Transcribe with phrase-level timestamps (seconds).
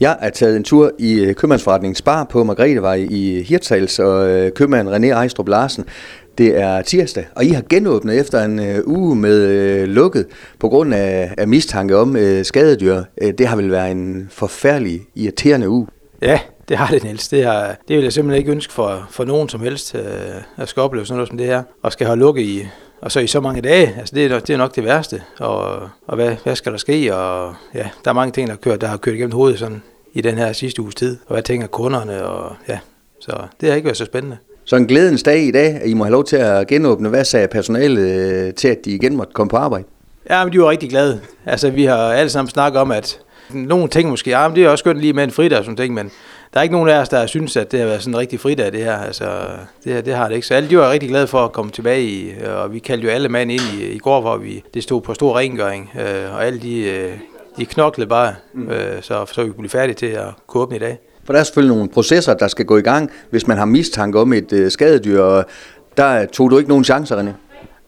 [0.00, 4.28] Jeg er taget en tur i købmandsforretningens købmandsforretningen Spar på Margretevej i øh, Hirtshals, og
[4.28, 5.84] øh, købmand René Ejstrup Larsen.
[6.38, 10.26] Det er tirsdag, og I har genåbnet efter en øh, uge med øh, lukket
[10.58, 13.02] på grund af, af mistanke om øh, skadedyr.
[13.38, 15.86] Det har vel været en forfærdelig irriterende uge.
[16.22, 17.28] Ja, det har det, Niels.
[17.28, 20.02] Det, har, det vil jeg simpelthen ikke ønske for, for nogen som helst øh,
[20.56, 22.66] at skal opleve sådan noget som det her, og skal have lukket i,
[23.00, 25.22] og så i så mange dage, altså det er, nok, det er nok det værste.
[25.38, 27.16] Og, og hvad, hvad skal der ske?
[27.16, 30.20] Og ja, der er mange ting, der, kører, der har kørt igennem hovedet sådan, i
[30.20, 31.16] den her sidste uges tid.
[31.26, 32.24] Og hvad tænker kunderne?
[32.24, 32.78] Og, ja,
[33.20, 34.36] så det har ikke været så spændende.
[34.64, 37.08] Så en glædens dag i dag, at I må have lov til at genåbne.
[37.08, 39.84] Hvad sagde personalet øh, til, at de igen måtte komme på arbejde?
[40.30, 41.20] Ja, men de var rigtig glade.
[41.46, 43.18] Altså, vi har alle sammen snakket om, at
[43.50, 45.94] nogle ting måske, ja, men det er også skønt lige med en fridag sådan ting,
[45.94, 46.10] men
[46.54, 48.40] der er ikke nogen af os, der synes, at det har været sådan en rigtig
[48.40, 48.96] fridag, det her.
[48.96, 49.24] Altså,
[49.84, 50.46] det, det har det ikke.
[50.46, 53.12] Så alle de var rigtig glade for at komme tilbage i, og vi kaldte jo
[53.12, 56.46] alle mand ind i, i går, hvor vi, det stod på stor rengøring, øh, og
[56.46, 57.12] alle de, øh,
[57.58, 58.68] de knoklede bare, mm.
[58.68, 60.98] øh, så, så vi kunne blive færdige til at kunne åbne i dag.
[61.24, 64.20] For der er selvfølgelig nogle processer, der skal gå i gang, hvis man har mistanke
[64.20, 65.44] om et øh, skadedyr, og
[65.96, 67.30] der tog du ikke nogen chancer, René?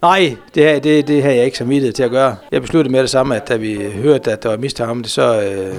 [0.02, 2.36] Nej, det, det, det har jeg ikke samvittighed til at gøre.
[2.52, 5.10] Jeg besluttede med det samme, at da vi hørte, at der var mistanke om det,
[5.10, 5.74] så, øh,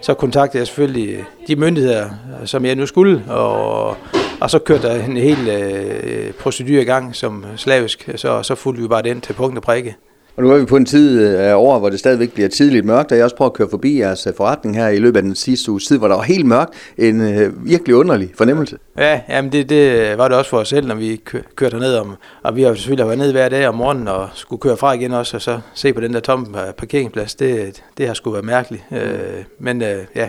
[0.00, 2.10] så kontaktede jeg selvfølgelig de myndigheder,
[2.44, 3.96] som jeg nu skulle, og,
[4.40, 8.82] og så kørte der en hel øh, procedur i gang som slavisk, så, så fulgte
[8.82, 9.96] vi bare den til punkt og prikke.
[10.36, 12.84] Og nu er vi på en tid øh, af året, hvor det stadigvæk bliver tidligt
[12.84, 15.22] mørkt, og jeg også prøver at køre forbi jeres øh, forretning her i løbet af
[15.22, 16.74] den sidste uge tid, hvor der var helt mørkt.
[16.98, 18.78] En øh, virkelig underlig fornemmelse.
[18.98, 21.20] Ja, jamen det, det var det også for os selv, når vi
[21.56, 22.16] kørte ned om.
[22.42, 25.12] Og vi har selvfølgelig været ned hver dag om morgenen og skulle køre fra igen
[25.12, 27.34] også, og så se på den der tomme øh, parkeringsplads.
[27.34, 28.84] Det, det har sgu været mærkeligt.
[28.90, 28.96] Mm.
[28.96, 30.28] Øh, men øh, ja,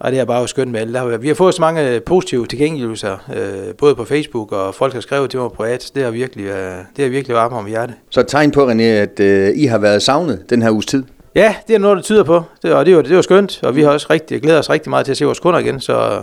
[0.00, 1.20] og det er bare skønt med alle.
[1.20, 5.30] Vi har fået så mange positive tilgængeligheder, øh, både på Facebook, og folk har skrevet
[5.30, 5.90] til mig privat.
[5.94, 7.96] Det har virkelig, øh, det har virkelig varmet om hjertet.
[8.10, 11.04] Så et tegn på, René, at øh, I har været savnet den her uges tid?
[11.34, 12.42] Ja, det er noget, der tyder på.
[12.62, 14.90] Det, og det var, det var skønt, og vi har også rigtig, glædet os rigtig
[14.90, 16.22] meget til at se vores kunder igen, så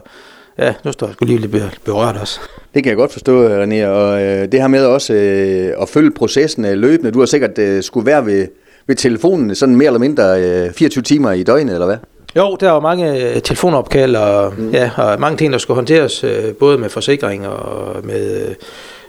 [0.57, 2.39] ja, nu står jeg lige lidt berørt også.
[2.73, 6.11] Det kan jeg godt forstå, René, og øh, det her med også øh, at følge
[6.11, 7.11] processen øh, løbende.
[7.11, 8.47] Du har sikkert øh, skulle være ved,
[8.87, 11.97] ved telefonen sådan mere eller mindre øh, 24 timer i døgnet, eller hvad?
[12.35, 14.71] Jo, der var mange øh, telefonopkald og, mm.
[14.71, 18.55] ja, og mange ting, der skulle håndteres, øh, både med forsikring og med øh,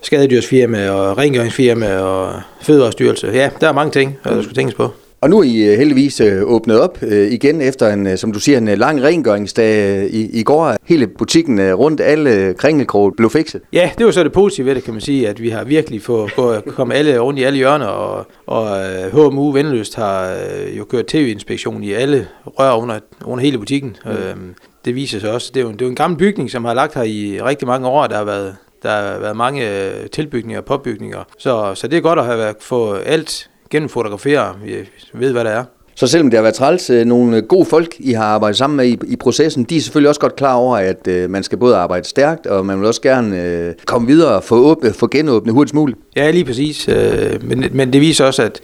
[0.02, 3.30] skadedyrsfirma og rengøringsfirma og fødevarestyrelse.
[3.34, 4.90] Ja, der er mange ting, der skulle tænkes på.
[5.22, 8.40] Og nu er I øh, heldigvis øh, åbnet op øh, igen efter en, som du
[8.40, 10.76] siger, en lang rengøringsdag i, i går.
[10.84, 13.62] Hele butikken rundt, alle kringelkrog blev fikset.
[13.72, 16.02] Ja, det var så det positive ved det, kan man sige, at vi har virkelig
[16.02, 16.32] fået
[16.66, 18.80] kommet alle rundt i alle hjørner, og, og
[19.12, 20.36] HMU Vendeløst har
[20.78, 23.96] jo kørt tv-inspektion i alle rør under, under hele butikken.
[24.04, 24.10] Mm.
[24.10, 26.64] Øhm, det viser sig også, det er, jo, det er jo en gammel bygning, som
[26.64, 29.68] har lagt her i rigtig mange år, der har været der har været mange
[30.12, 31.24] tilbygninger og påbygninger.
[31.38, 34.74] Så, så det er godt at have fået alt gennemfotografere, vi
[35.14, 35.64] ved, hvad der er.
[35.94, 38.86] Så selvom det har været træls, øh, nogle gode folk, I har arbejdet sammen med
[38.86, 41.76] i, i processen, de er selvfølgelig også godt klar over, at øh, man skal både
[41.76, 45.54] arbejde stærkt, og man vil også gerne øh, komme videre og få, åbne, få genåbnet
[45.54, 45.98] hurtigst muligt.
[46.16, 46.88] Ja, lige præcis.
[46.88, 48.60] Øh, men, men det viser også, at,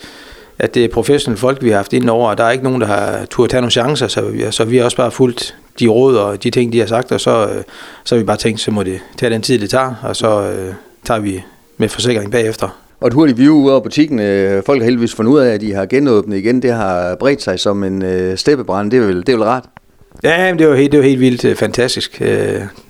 [0.58, 2.80] at det er professionelle folk, vi har haft inden over, og der er ikke nogen,
[2.80, 5.88] der har turde tage nogle chancer, så vi, så vi har også bare fulgt de
[5.88, 7.62] råd og de ting, de har sagt, og så, øh,
[8.04, 10.42] så har vi bare tænkt, så må det tage den tid, det tager, og så
[10.42, 10.74] øh,
[11.04, 11.42] tager vi
[11.76, 12.87] med forsikring bagefter.
[13.00, 14.20] Og et hurtigt view ud af butikken.
[14.20, 16.62] Øh, folk har heldigvis fundet ud af, at de har genåbnet igen.
[16.62, 18.90] Det har bredt sig som en øh, steppebrand.
[18.90, 19.64] Det er vel, det er vel rart?
[20.24, 22.22] Ja, det var helt, det var helt vildt øh, fantastisk.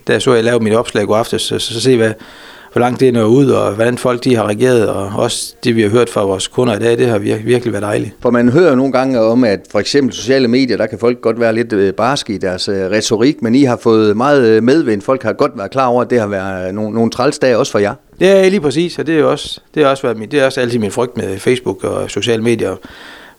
[0.08, 2.12] Da så jeg lavede mit opslag i går aftes, så, så, så se, hvad,
[2.72, 5.82] hvor langt det når ud, og hvordan folk de har reageret, og også det, vi
[5.82, 8.14] har hørt fra vores kunder i dag, det har virkelig, virkelig været dejligt.
[8.20, 11.40] For man hører nogle gange om, at for eksempel sociale medier, der kan folk godt
[11.40, 15.02] være lidt barske i deres retorik, men I har fået meget medvind.
[15.02, 17.78] Folk har godt været klar over, at det har været nogle, nogle trælsdage også for
[17.78, 17.94] jer.
[18.20, 20.60] Ja, lige præcis, og det er også, det er også, været min, det er også
[20.60, 22.76] altid min frygt med Facebook og sociale medier.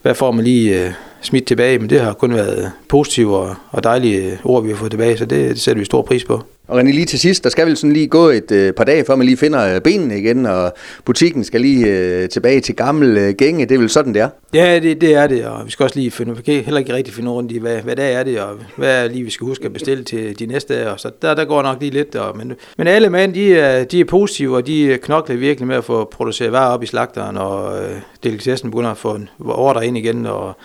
[0.02, 0.92] Hvad får man lige øh,
[1.22, 1.80] smidt tilbage?
[1.80, 5.26] Men det har kun været positive og, og dejlige ord, vi har fået tilbage, så
[5.26, 6.44] det, det sætter vi stor pris på.
[6.70, 9.06] Og René, lige til sidst, der skal vel sådan lige gå et øh, par dage,
[9.06, 10.74] før man lige finder øh, benene igen, og
[11.06, 13.66] butikken skal lige øh, tilbage til gammel øh, gænge.
[13.66, 14.30] Det er vel sådan, det er?
[14.54, 16.94] Ja, det, det er det, og vi skal også lige finde, vi kan heller ikke
[16.94, 19.48] rigtig finde rundt i, hvad, hvad dag er det, og hvad er lige, vi skal
[19.48, 20.98] huske at bestille til de næste dage.
[20.98, 22.16] Så der, der går nok lige lidt.
[22.16, 25.76] Og, men, men alle mænd, de er, de er positive, og de knokler virkelig med
[25.76, 29.88] at få produceret varer op i slagteren, og øh, delikatessen begynder at få en ordre
[29.88, 30.58] ind igen, og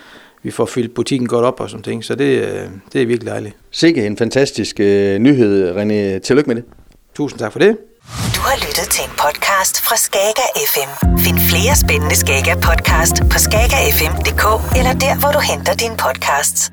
[0.44, 3.26] vi får fyldt butikken godt op og sådan ting, så det, øh, det er virkelig
[3.26, 3.56] dejligt.
[3.70, 4.87] Sikke en fantastisk uh,
[5.26, 6.19] nyhed, René.
[6.19, 6.64] Tillykke med det.
[7.14, 7.76] Tusind tak for det.
[8.37, 10.91] Du har lyttet til en podcast fra Skager FM.
[11.25, 14.44] Find flere spændende Skager podcast på skagerfm.dk
[14.79, 16.73] eller der, hvor du henter dine podcasts.